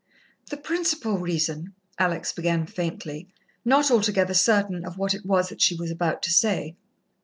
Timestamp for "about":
5.91-6.23